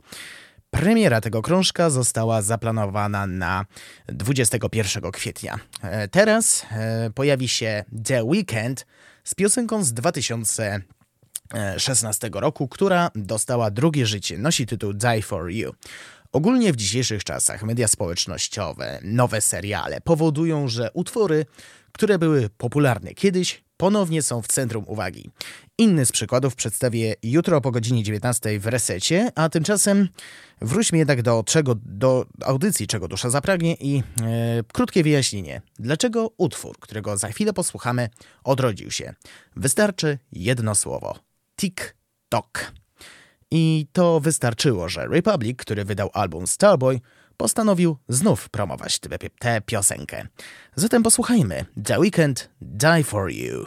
Premiera 0.70 1.20
tego 1.20 1.42
krążka 1.42 1.90
została 1.90 2.42
zaplanowana 2.42 3.26
na 3.26 3.64
21 4.06 5.12
kwietnia. 5.12 5.58
E, 5.82 6.08
Teraz 6.08 6.66
e, 6.70 7.10
pojawi 7.14 7.48
się 7.48 7.84
The 8.04 8.24
Weeknd 8.24 8.86
z 9.24 9.34
piosenką 9.34 9.84
z 9.84 9.92
2016 9.92 12.30
roku, 12.32 12.68
która 12.68 13.10
dostała 13.14 13.70
drugie 13.70 14.06
życie. 14.06 14.38
Nosi 14.38 14.66
tytuł 14.66 14.92
Die 14.92 15.22
For 15.22 15.50
You. 15.50 15.74
Ogólnie 16.32 16.72
w 16.72 16.76
dzisiejszych 16.76 17.24
czasach 17.24 17.62
media 17.62 17.88
społecznościowe, 17.88 18.98
nowe 19.02 19.40
seriale 19.40 20.00
powodują, 20.00 20.68
że 20.68 20.90
utwory, 20.92 21.46
które 21.92 22.18
były 22.18 22.50
popularne 22.50 23.14
kiedyś, 23.14 23.64
ponownie 23.76 24.22
są 24.22 24.42
w 24.42 24.46
centrum 24.46 24.84
uwagi. 24.86 25.30
Inny 25.80 26.06
z 26.06 26.12
przykładów 26.12 26.56
przedstawię 26.56 27.14
jutro 27.22 27.60
po 27.60 27.70
godzinie 27.70 28.02
19 28.02 28.60
w 28.60 28.66
resecie, 28.66 29.32
a 29.34 29.48
tymczasem 29.48 30.08
wróćmy 30.60 30.98
jednak 30.98 31.22
do, 31.22 31.44
czego, 31.46 31.74
do 31.84 32.26
audycji 32.44 32.86
Czego 32.86 33.08
Dusza 33.08 33.30
Zapragnie 33.30 33.74
i 33.74 33.98
e, 33.98 34.02
krótkie 34.72 35.02
wyjaśnienie. 35.02 35.62
Dlaczego 35.78 36.30
utwór, 36.36 36.78
którego 36.78 37.16
za 37.16 37.28
chwilę 37.28 37.52
posłuchamy, 37.52 38.08
odrodził 38.44 38.90
się? 38.90 39.14
Wystarczy 39.56 40.18
jedno 40.32 40.74
słowo. 40.74 41.18
Tik-tok. 41.60 42.72
I 43.50 43.86
to 43.92 44.20
wystarczyło, 44.20 44.88
że 44.88 45.08
Republic, 45.08 45.58
który 45.58 45.84
wydał 45.84 46.10
album 46.12 46.46
Starboy, 46.46 47.00
postanowił 47.36 47.96
znów 48.08 48.48
promować 48.48 49.00
tę 49.38 49.60
piosenkę. 49.60 50.26
Zatem 50.76 51.02
posłuchajmy 51.02 51.64
The 51.84 51.98
Weeknd 51.98 52.50
Die 52.60 53.04
For 53.04 53.30
You. 53.30 53.66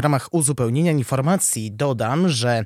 W 0.00 0.02
ramach 0.02 0.34
uzupełnienia 0.34 0.92
informacji 0.92 1.72
dodam, 1.72 2.28
że 2.28 2.64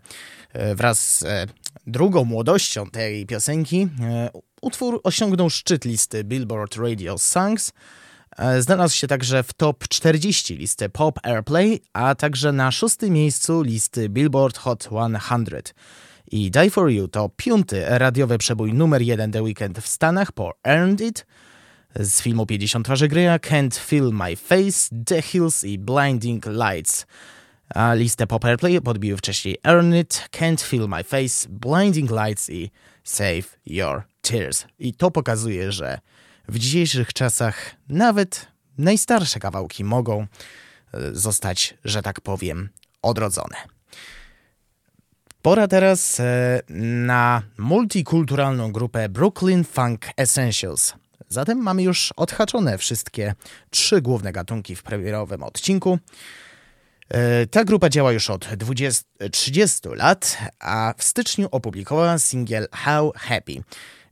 e, 0.53 0.75
wraz 0.75 1.19
z 1.19 1.23
e, 1.23 1.47
drugą 1.87 2.25
młodością 2.25 2.87
tej 2.87 3.27
piosenki 3.27 3.89
e, 4.03 4.31
utwór 4.63 5.01
osiągnął 5.05 5.51
szczyt 5.51 5.85
listy 5.85 6.25
Billboard 6.25 6.77
Radio 6.77 7.19
Songs. 7.19 7.73
Znalazł 8.59 8.97
się 8.97 9.07
także 9.07 9.43
w 9.43 9.53
top 9.53 9.89
40 9.89 10.57
listy 10.57 10.89
Pop 10.89 11.19
Airplay, 11.23 11.81
a 11.93 12.15
także 12.15 12.53
na 12.53 12.71
szóstym 12.71 13.11
miejscu 13.13 13.63
listy 13.63 14.09
Billboard 14.09 14.59
Hot 14.59 14.83
100. 14.83 14.99
I 16.31 16.51
Die 16.51 16.71
For 16.71 16.91
You 16.91 17.09
to 17.09 17.31
piąty 17.37 17.85
radiowy 17.87 18.39
przebój 18.39 18.73
numer 18.73 19.03
jeden 19.03 19.33
The 19.33 19.43
Weekend 19.43 19.79
w 19.79 19.87
Stanach 19.87 20.33
po 20.33 20.53
Earned 20.65 21.01
It, 21.01 21.27
z 22.01 22.23
filmu 22.23 22.47
50 22.47 22.85
twarzy 22.85 23.09
Greya, 23.09 23.39
Can't 23.39 23.79
Feel 23.79 24.13
My 24.13 24.37
Face, 24.37 24.89
The 25.07 25.23
Hills 25.23 25.65
i 25.65 25.79
Blinding 25.79 26.47
Lights. 26.47 27.07
A 27.75 27.95
listę 27.95 28.27
Pop 28.27 28.45
Airplay 28.45 28.81
podbiły 28.81 29.17
wcześniej 29.17 29.57
Earn 29.65 29.95
It, 29.95 30.29
Can't 30.33 30.61
Feel 30.61 30.89
My 30.89 31.05
Face, 31.05 31.49
Blinding 31.49 32.11
Lights 32.11 32.51
i 32.51 32.71
Save 33.05 33.59
Your 33.67 34.03
Tears. 34.21 34.67
I 34.79 34.95
to 34.95 35.11
pokazuje, 35.11 35.73
że 35.73 35.99
w 36.49 36.59
dzisiejszych 36.59 37.13
czasach 37.13 37.77
nawet 37.89 38.47
najstarsze 38.79 39.41
kawałki 39.41 39.85
mogą 39.85 40.21
e, 40.21 40.27
zostać, 41.13 41.75
że 41.85 42.03
tak 42.03 42.21
powiem, 42.21 42.69
odrodzone. 43.03 43.57
Pora 45.43 45.69
teraz 45.69 46.21
e, 46.21 46.61
na 46.71 47.43
multikulturalną 47.59 48.73
grupę 48.73 49.09
Brooklyn 49.09 49.65
Funk 49.65 50.07
Essentials. 50.17 50.95
Zatem 51.35 51.59
mamy 51.59 51.83
już 51.83 52.13
odhaczone 52.17 52.79
wszystkie 52.79 53.35
trzy 53.71 54.03
główne 54.03 54.33
gatunki 54.33 54.77
w 54.77 54.83
premierowym 54.83 55.43
odcinku. 55.43 55.99
E, 57.09 57.47
ta 57.47 57.65
grupa 57.65 57.89
działa 57.89 58.13
już 58.13 58.31
od 58.31 58.49
20, 58.57 59.05
30 59.33 59.89
lat, 59.89 60.39
a 60.61 60.95
w 60.99 61.05
styczniu 61.05 61.49
opublikowała 61.51 62.19
singiel 62.19 62.69
How 62.73 63.13
Happy. 63.17 63.63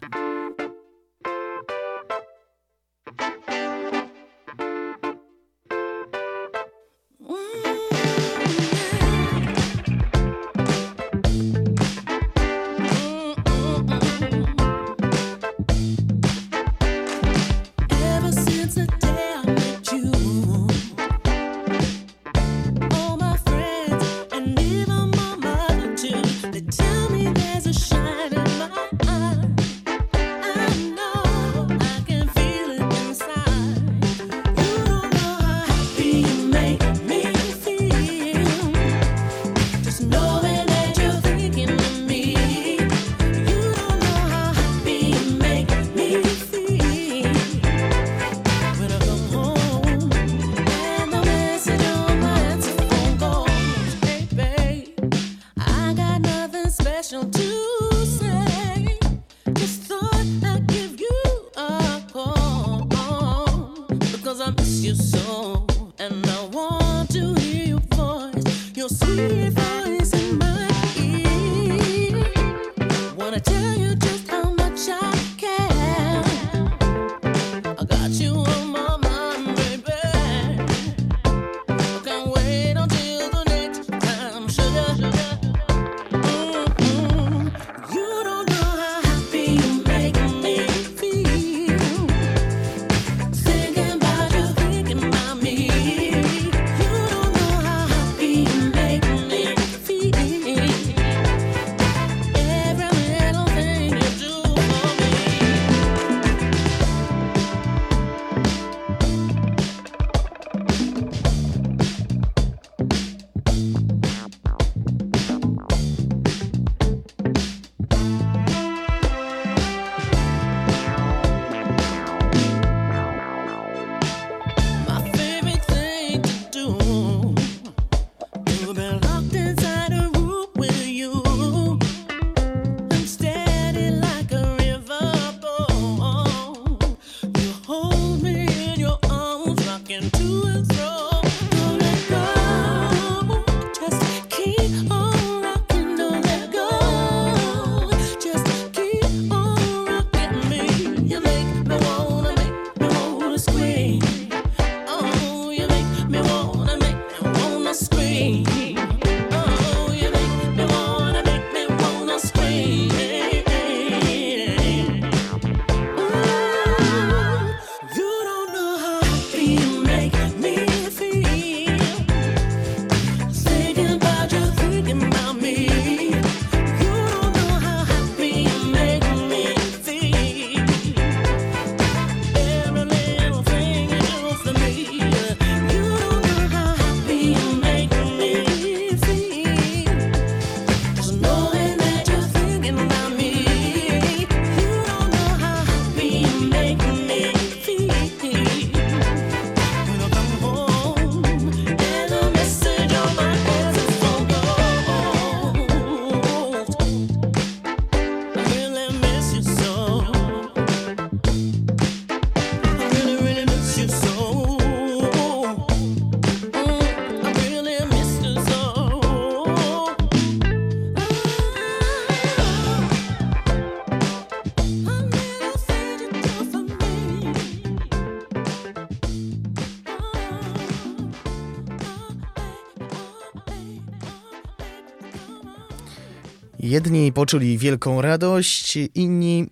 Jedni 236.82 237.12
poczuli 237.12 237.58
wielką 237.58 238.02
radość, 238.02 238.78
inni 238.94 239.46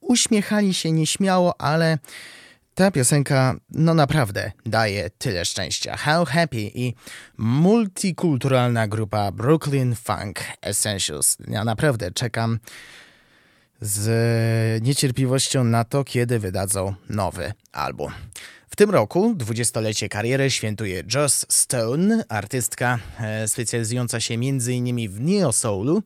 uśmiechali 0.00 0.74
się 0.74 0.92
nieśmiało, 0.92 1.60
ale 1.60 1.98
ta 2.74 2.90
piosenka 2.90 3.54
no 3.70 3.94
naprawdę 3.94 4.52
daje 4.66 5.10
tyle 5.10 5.44
szczęścia. 5.44 5.96
How 5.96 6.24
Happy 6.24 6.70
i 6.74 6.94
multikulturalna 7.38 8.88
grupa 8.88 9.32
Brooklyn 9.32 9.94
Funk 9.94 10.40
Essentials. 10.62 11.36
Ja 11.48 11.64
naprawdę 11.64 12.10
czekam 12.10 12.58
z 13.80 14.82
niecierpliwością 14.84 15.64
na 15.64 15.84
to, 15.84 16.04
kiedy 16.04 16.38
wydadzą 16.38 16.94
nowy 17.08 17.52
album. 17.72 18.12
W 18.70 18.76
tym 18.76 18.90
roku 18.90 19.34
dwudziestolecie 19.36 20.08
kariery 20.08 20.50
świętuje 20.50 21.02
Joss 21.14 21.46
Stone, 21.48 22.24
artystka 22.28 22.98
e, 23.20 23.48
specjalizująca 23.48 24.20
się 24.20 24.34
m.in. 24.34 25.08
w 25.08 25.20
neo-soulu. 25.20 26.02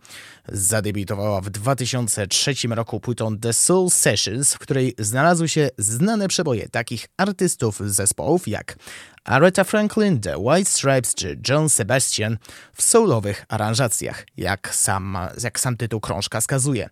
Zadebiutowała 0.48 1.40
w 1.40 1.50
2003 1.50 2.54
roku 2.68 3.00
płytą 3.00 3.38
The 3.38 3.52
Soul 3.52 3.90
Sessions, 3.90 4.54
w 4.54 4.58
której 4.58 4.94
znalazły 4.98 5.48
się 5.48 5.70
znane 5.78 6.28
przeboje 6.28 6.68
takich 6.68 7.06
artystów 7.16 7.80
zespołów 7.80 8.48
jak 8.48 8.76
Aretha 9.24 9.64
Franklin, 9.64 10.20
The 10.20 10.38
White 10.38 10.70
Stripes 10.70 11.14
czy 11.14 11.38
John 11.48 11.68
Sebastian 11.68 12.38
w 12.74 12.82
soulowych 12.82 13.44
aranżacjach, 13.48 14.26
jak 14.36 14.74
sam, 14.74 15.18
jak 15.42 15.60
sam 15.60 15.76
tytuł 15.76 16.00
krążka 16.00 16.40
skazuje. 16.40 16.88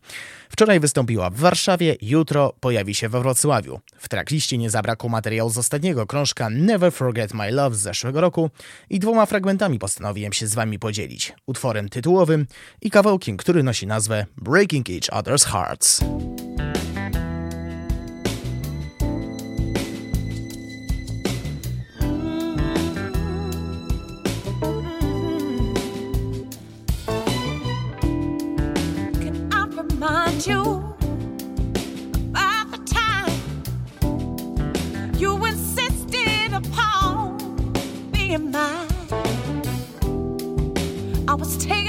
Wczoraj 0.49 0.81
wystąpiła 0.81 1.31
w 1.31 1.35
Warszawie, 1.35 1.97
jutro 2.03 2.55
pojawi 2.61 2.95
się 2.95 3.09
we 3.09 3.21
Wrocławiu. 3.21 3.81
W 3.99 4.09
trackliście 4.09 4.59
nie 4.59 4.71
zabrakło 4.71 5.09
materiału 5.11 5.51
z 5.51 5.59
ostatniego 5.59 6.07
krążka 6.07 6.51
Never 6.51 6.93
Forget 6.93 7.35
My 7.35 7.51
Love 7.51 7.77
z 7.77 7.81
zeszłego 7.81 8.21
roku 8.21 8.51
i 8.91 8.99
dwoma 8.99 9.27
fragmentami 9.27 9.79
postanowiłem 9.79 10.33
się 10.33 10.47
z 10.47 10.55
wami 10.55 10.79
podzielić. 10.79 11.33
Utworem 11.47 11.89
tytułowym 11.89 12.47
i 12.83 12.91
kawałkiem, 12.91 13.37
który 13.37 13.63
nosi 13.63 13.87
nazwę 13.87 14.27
Breaking 14.37 14.91
Each 14.91 15.23
Other's 15.23 15.47
Hearts. 15.47 16.01
lost. 41.49 41.61
Take 41.63 41.88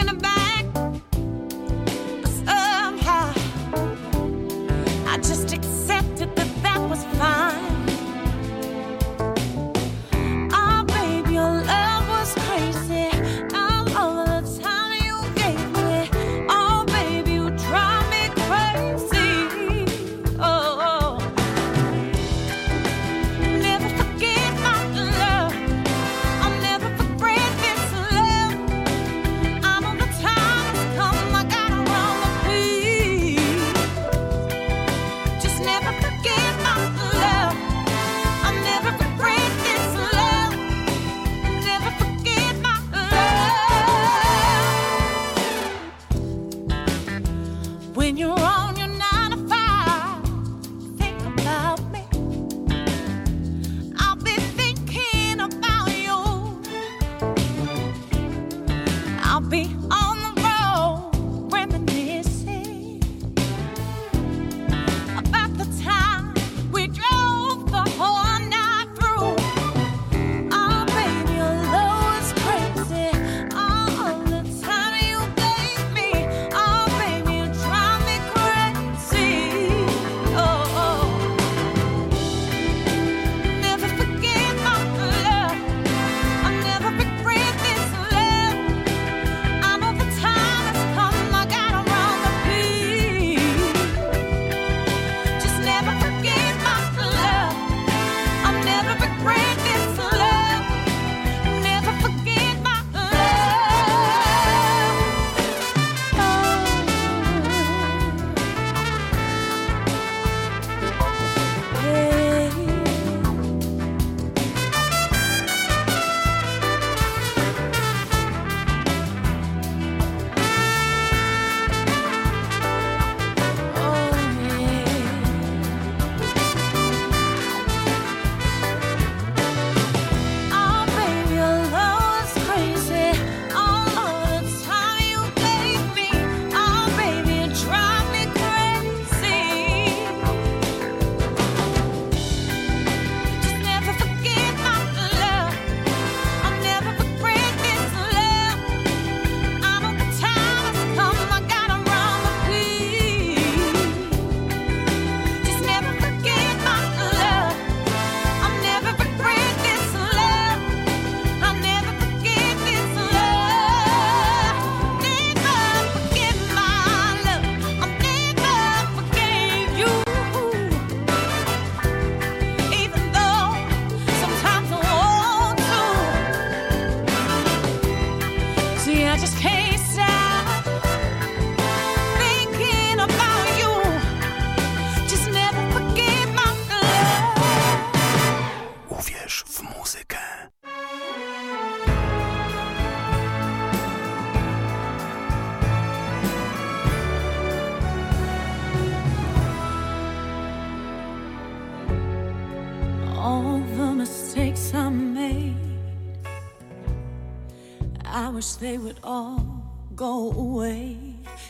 they 208.60 208.78
would 208.78 209.00
all 209.04 209.90
go 209.96 210.32
away. 210.32 210.98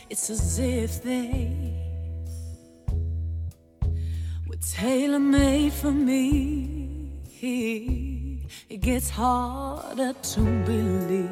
It's 0.08 0.30
as 0.30 0.58
if 0.58 1.02
they 1.02 1.74
were 4.46 4.56
tailor 4.56 5.18
made 5.18 5.72
for 5.72 5.90
me. 5.90 7.12
It 7.42 8.80
gets 8.80 9.10
harder 9.10 10.12
to 10.12 10.40
believe 10.64 11.30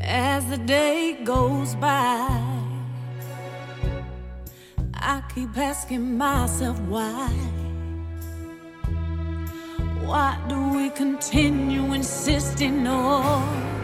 as 0.00 0.46
the 0.48 0.58
day 0.58 1.18
goes 1.24 1.74
by. 1.76 2.28
I 4.94 5.22
keep 5.34 5.56
asking 5.56 6.16
myself 6.16 6.78
why. 6.80 7.55
Why 10.06 10.38
do 10.48 10.68
we 10.68 10.90
continue 10.90 11.92
insisting 11.92 12.86
on 12.86 13.75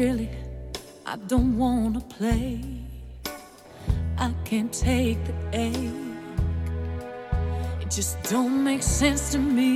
really 0.00 0.30
I 1.04 1.16
don't 1.28 1.58
wanna 1.58 2.00
play. 2.00 2.60
I 4.16 4.32
can't 4.44 4.72
take 4.72 5.18
the 5.28 5.34
ache. 5.52 5.92
It 7.82 7.90
just 7.90 8.16
don't 8.22 8.64
make 8.64 8.82
sense 8.82 9.32
to 9.32 9.38
me. 9.38 9.72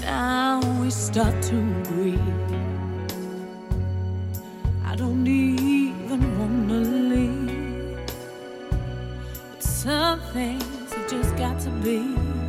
Now 0.00 0.60
we 0.80 0.90
start 0.90 1.34
to 1.50 1.56
agree. 1.80 2.28
I 4.90 4.94
don't 4.94 5.26
even 5.26 6.20
wanna 6.38 6.80
leave. 7.12 7.98
But 9.50 9.62
some 9.62 10.20
things 10.32 10.92
have 10.92 11.10
just 11.10 11.32
got 11.36 11.58
to 11.64 11.70
be. 11.84 12.43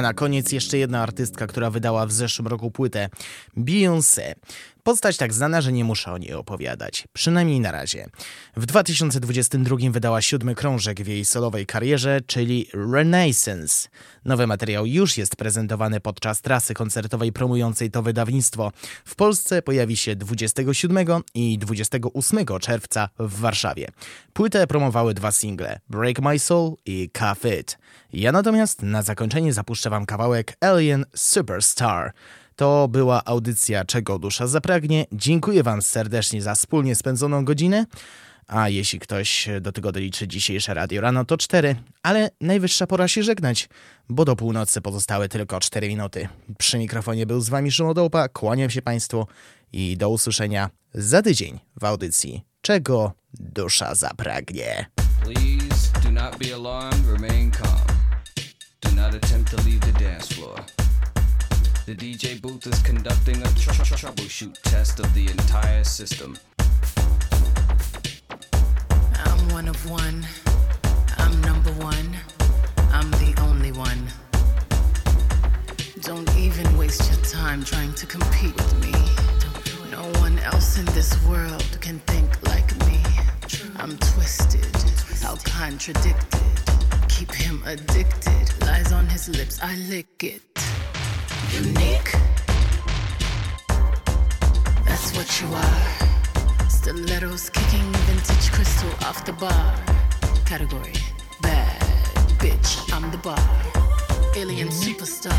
A 0.00 0.02
na 0.02 0.14
koniec 0.14 0.52
jeszcze 0.52 0.78
jedna 0.78 1.02
artystka, 1.02 1.46
która 1.46 1.70
wydała 1.70 2.06
w 2.06 2.12
zeszłym 2.12 2.48
roku 2.48 2.70
płytę 2.70 3.08
Beyoncé. 3.56 4.34
Postać 4.82 5.16
tak 5.16 5.32
znana, 5.32 5.60
że 5.60 5.72
nie 5.72 5.84
muszę 5.84 6.12
o 6.12 6.18
niej 6.18 6.34
opowiadać. 6.34 7.08
Przynajmniej 7.12 7.60
na 7.60 7.72
razie. 7.72 8.06
W 8.56 8.66
2022 8.66 9.76
wydała 9.90 10.22
siódmy 10.22 10.54
krążek 10.54 11.00
w 11.02 11.06
jej 11.06 11.24
solowej 11.24 11.66
karierze, 11.66 12.20
czyli 12.26 12.66
Renaissance. 12.92 13.88
Nowy 14.24 14.46
materiał 14.46 14.86
już 14.86 15.18
jest 15.18 15.36
prezentowany 15.36 16.00
podczas 16.00 16.40
trasy 16.40 16.74
koncertowej 16.74 17.32
promującej 17.32 17.90
to 17.90 18.02
wydawnictwo. 18.02 18.72
W 19.04 19.14
Polsce 19.14 19.62
pojawi 19.62 19.96
się 19.96 20.16
27 20.16 21.06
i 21.34 21.58
28 21.58 22.46
czerwca 22.60 23.08
w 23.18 23.40
Warszawie. 23.40 23.88
Płytę 24.32 24.66
promowały 24.66 25.14
dwa 25.14 25.32
single: 25.32 25.80
Break 25.88 26.20
My 26.20 26.38
Soul 26.38 26.76
i 26.86 27.10
Cuff 27.18 27.52
It. 27.60 27.78
Ja 28.12 28.32
natomiast 28.32 28.82
na 28.82 29.02
zakończenie 29.02 29.52
zapuszczę 29.52 29.90
wam 29.90 30.06
kawałek 30.06 30.56
Alien 30.60 31.04
Superstar. 31.16 32.12
To 32.60 32.88
była 32.88 33.24
audycja 33.24 33.84
Czego 33.84 34.18
Dusza 34.18 34.46
Zapragnie. 34.46 35.06
Dziękuję 35.12 35.62
Wam 35.62 35.82
serdecznie 35.82 36.42
za 36.42 36.54
wspólnie 36.54 36.94
spędzoną 36.94 37.44
godzinę. 37.44 37.86
A 38.46 38.68
jeśli 38.68 38.98
ktoś 38.98 39.48
do 39.60 39.72
tego 39.72 39.92
doliczy 39.92 40.28
dzisiejsze 40.28 40.74
Radio 40.74 41.00
Rano, 41.00 41.24
to 41.24 41.36
4, 41.36 41.76
ale 42.02 42.30
najwyższa 42.40 42.86
pora 42.86 43.08
się 43.08 43.22
żegnać, 43.22 43.68
bo 44.08 44.24
do 44.24 44.36
północy 44.36 44.80
pozostały 44.80 45.28
tylko 45.28 45.60
4 45.60 45.88
minuty. 45.88 46.28
Przy 46.58 46.78
mikrofonie 46.78 47.26
był 47.26 47.40
z 47.40 47.48
Wami 47.48 47.70
Szymon 47.70 47.94
kłaniam 48.32 48.70
się 48.70 48.82
Państwu 48.82 49.26
i 49.72 49.96
do 49.96 50.10
usłyszenia 50.10 50.70
za 50.94 51.22
tydzień 51.22 51.60
w 51.80 51.84
audycji 51.84 52.44
Czego 52.60 53.12
Dusza 53.34 53.94
Zapragnie. 53.94 54.86
Please 55.22 56.00
Do 56.04 56.10
not 56.10 56.38
be 56.38 56.54
alarmed, 56.54 57.20
remain 57.20 57.50
calm. 57.50 57.86
Do 58.80 58.90
not 58.90 59.14
attempt 59.14 59.50
to 59.50 59.56
leave 59.56 59.80
the 59.80 60.04
dance 60.04 60.34
floor. 60.34 60.89
The 61.90 61.96
DJ 62.14 62.40
booth 62.40 62.68
is 62.68 62.80
conducting 62.82 63.42
a 63.42 63.48
tr- 63.58 63.72
tr- 63.72 63.94
troubleshoot 63.94 64.56
test 64.62 65.00
of 65.00 65.12
the 65.12 65.28
entire 65.28 65.82
system. 65.82 66.38
I'm 69.26 69.48
one 69.48 69.66
of 69.66 69.90
one. 69.90 70.24
I'm 71.18 71.40
number 71.40 71.72
one. 71.82 72.16
I'm 72.92 73.10
the 73.18 73.34
only 73.42 73.72
one. 73.72 74.06
Don't 76.02 76.32
even 76.36 76.78
waste 76.78 77.10
your 77.10 77.24
time 77.24 77.64
trying 77.64 77.92
to 77.94 78.06
compete 78.06 78.54
with 78.54 78.74
me. 78.84 78.92
No 79.90 80.04
one 80.20 80.38
else 80.38 80.78
in 80.78 80.84
this 80.94 81.20
world 81.26 81.76
can 81.80 81.98
think 82.06 82.30
like 82.44 82.70
me. 82.86 83.02
I'm 83.78 83.98
twisted, 83.98 84.76
how 85.20 85.34
contradicted. 85.42 86.40
Keep 87.08 87.32
him 87.32 87.60
addicted. 87.66 88.46
Lies 88.60 88.92
on 88.92 89.08
his 89.08 89.28
lips, 89.28 89.58
I 89.60 89.74
lick 89.74 90.22
it. 90.22 90.59
Unique. 91.52 92.12
That's 94.84 95.16
what 95.16 95.40
you 95.40 95.48
are. 95.54 96.68
Stilettos 96.68 97.50
kicking 97.50 97.92
vintage 98.06 98.52
crystal 98.52 98.90
off 99.06 99.24
the 99.24 99.32
bar. 99.32 99.74
Category 100.46 100.94
bad 101.42 101.80
bitch. 102.38 102.92
I'm 102.92 103.10
the 103.10 103.18
bar. 103.18 103.38
Alien 104.36 104.68
superstar. 104.68 105.34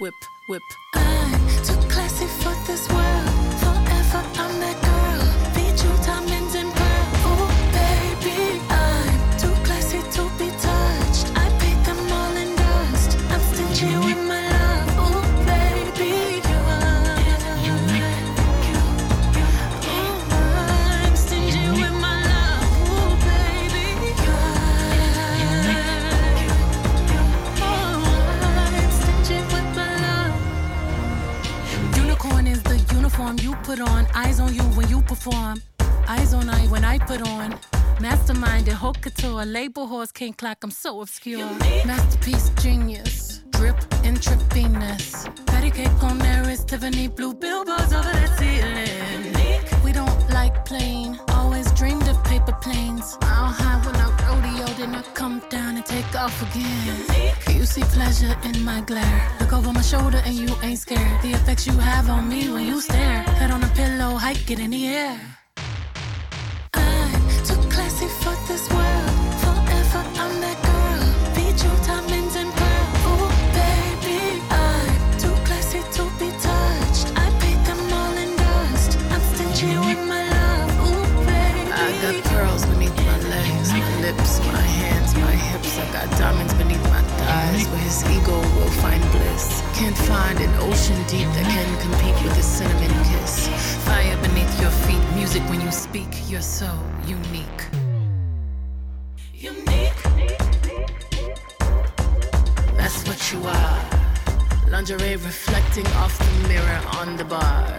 Whip, 0.00 0.14
whip. 0.48 0.62
I'm 0.94 1.46
too 1.64 1.80
classy 1.88 2.26
for 2.26 2.54
this 2.66 2.88
world. 2.88 3.54
Forever 3.62 4.22
I'm 4.42 4.60
that 4.60 4.78
girl. 4.88 5.24
Feed 5.54 5.76
you 5.84 5.92
diamonds 6.04 6.54
put 33.76 33.88
on. 33.88 34.06
Eyes 34.14 34.38
on 34.38 34.54
you 34.54 34.62
when 34.76 34.86
you 34.88 35.00
perform. 35.02 35.62
Eyes 36.06 36.34
on 36.34 36.50
I 36.50 36.66
when 36.66 36.84
I 36.84 36.98
put 36.98 37.22
on. 37.26 37.58
Mastermind 38.00 38.68
and 38.68 38.76
haute 38.76 39.00
couture. 39.00 39.46
Label 39.46 39.86
horse 39.86 40.12
king 40.12 40.34
clock. 40.34 40.58
I'm 40.62 40.70
so 40.70 41.00
obscure. 41.00 41.48
Masterpiece 41.86 42.50
genius. 42.62 43.42
Drip 43.50 43.78
intravenous. 44.04 45.26
Patty 45.46 45.70
cake 45.70 46.02
on 46.02 46.18
there 46.18 46.48
is 46.50 46.64
Tiffany 46.64 47.08
blue 47.08 47.32
billboards 47.32 47.92
over 47.94 48.12
that 48.18 48.32
ceiling. 48.38 49.62
We 49.84 49.92
don't 49.92 50.20
like 50.30 50.64
plain. 50.66 51.18
Always 51.28 51.72
dreamed 51.72 52.06
of 52.08 52.22
paper 52.24 52.56
planes. 52.64 53.16
Mile 53.22 53.52
high 53.60 53.80
when 53.86 53.96
I 53.96 54.08
rodeo, 54.28 54.66
then 54.78 54.94
I 54.94 55.02
come 55.14 55.40
down 55.48 55.76
and 55.76 55.86
take 55.86 56.14
off 56.14 56.36
again. 56.48 56.98
You 57.56 57.64
see 57.64 57.84
pleasure 57.96 58.36
in 58.44 58.64
my 58.64 58.80
glare. 58.82 59.20
Look 59.40 59.52
over 59.52 59.72
my 59.72 59.82
shoulder 59.82 60.20
and 60.26 60.34
you 60.34 60.54
ain't 60.62 60.78
scared. 60.78 61.22
The 61.22 61.32
effects 61.32 61.66
you 61.66 61.76
have 61.78 62.10
on 62.10 62.28
me 62.28 62.50
when 62.50 62.66
you 62.66 62.80
stare. 62.80 63.24
Hike 64.32 64.52
it 64.52 64.60
in 64.60 64.70
the 64.70 64.86
air. 64.86 65.20
I'm 66.72 67.22
too 67.44 67.60
classy 67.68 68.08
for 68.24 68.34
this 68.48 68.64
world. 68.72 69.12
Forever 69.44 70.02
I'm 70.22 70.40
that 70.40 70.58
girl. 70.64 71.04
Feed 71.36 71.56
you 71.60 71.72
diamonds 71.84 72.34
and 72.40 72.50
pearls. 72.60 73.00
Oh 73.12 73.28
baby, 73.52 74.40
I'm 74.48 74.96
too 75.20 75.36
classy 75.44 75.84
to 75.96 76.02
be 76.16 76.32
touched. 76.40 77.12
I 77.12 77.28
paid 77.44 77.60
them 77.68 77.80
all 77.92 78.16
in 78.16 78.32
dust. 78.40 78.96
I'm 79.12 79.20
stingy 79.36 79.76
with 79.84 80.00
my 80.08 80.24
love. 80.24 80.70
Oh 80.80 81.04
baby, 81.28 81.68
I 81.68 81.92
got 82.00 82.16
pearls 82.32 82.64
beneath 82.72 82.96
my 83.04 83.18
legs, 83.28 83.68
my 83.68 84.00
lips, 84.00 84.40
my 84.48 84.64
hands, 84.80 85.14
my 85.14 85.36
hips. 85.48 85.76
I 85.76 85.84
got 85.92 86.08
diamonds 86.16 86.54
beneath 86.54 86.84
my 86.88 87.02
thighs, 87.20 87.68
where 87.68 87.84
his 87.84 88.00
ego 88.08 88.40
will 88.56 88.74
find 88.80 89.02
bliss. 89.12 89.60
Can't 89.76 89.98
find 90.08 90.40
an 90.40 90.52
ocean 90.64 90.96
deep 91.04 91.28
that 91.36 91.44
can 91.52 91.68
compete 91.84 92.16
with 92.24 92.38
a 92.38 92.42
cinnamon 92.42 92.96
kiss. 93.04 93.21
Fire 93.92 94.16
beneath 94.22 94.58
your 94.58 94.70
feet, 94.70 95.04
music 95.14 95.42
when 95.50 95.60
you 95.60 95.70
speak. 95.70 96.08
You're 96.26 96.40
so 96.40 96.70
unique. 97.06 97.62
Unique. 99.34 100.02
That's 102.74 103.06
what 103.06 103.20
you 103.30 103.40
are. 103.46 103.80
Lingerie 104.70 105.16
reflecting 105.16 105.86
off 106.00 106.16
the 106.18 106.48
mirror 106.48 106.80
on 107.00 107.18
the 107.18 107.24
bar. 107.24 107.76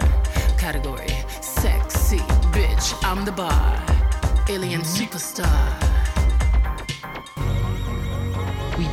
Category 0.56 1.16
sexy 1.40 2.22
bitch. 2.54 2.94
I'm 3.02 3.24
the 3.24 3.32
bar. 3.32 3.82
Alien 4.48 4.82
superstar. 4.82 5.83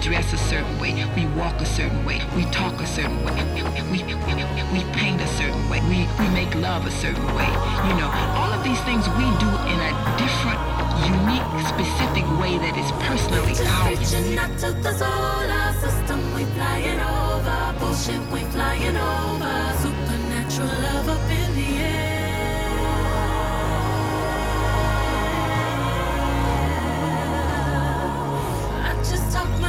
Dress 0.01 0.33
a 0.33 0.37
certain 0.37 0.79
way, 0.79 0.91
we 1.15 1.25
walk 1.37 1.61
a 1.61 1.65
certain 1.65 2.03
way, 2.03 2.19
we 2.35 2.43
talk 2.45 2.73
a 2.81 2.87
certain 2.87 3.23
way, 3.23 3.37
we, 3.53 3.61
we, 3.91 4.83
paint 4.93 5.21
a 5.21 5.27
certain 5.27 5.69
way, 5.69 5.79
we, 5.81 6.09
we 6.19 6.27
make 6.33 6.53
love 6.55 6.87
a 6.87 6.91
certain 6.91 7.25
way. 7.35 7.45
You 7.87 7.93
know, 8.01 8.09
all 8.33 8.51
of 8.51 8.63
these 8.63 8.81
things 8.81 9.07
we 9.09 9.27
do 9.37 9.51
in 9.69 9.77
a 9.77 9.91
different, 10.17 10.59
unique, 11.05 11.45
specific 11.69 12.25
way 12.41 12.57
that 12.57 12.75
is 12.81 12.89
personally 13.05 13.53
ours. 13.77 13.99
Reaching 13.99 14.37
out 14.39 14.57
to 14.59 14.71
the 14.73 14.93
solar 14.93 15.73
system, 15.79 16.19
we 16.33 16.45
flying 16.57 16.99
over. 16.99 17.79
Bullshit, 17.79 18.21
we 18.31 18.41
flying 18.51 18.97
over. 18.97 19.53
Supernatural 19.85 20.67
love 20.67 21.09
up 21.09 21.29
in 21.29 21.55
the 21.55 21.77
air. 21.77 22.10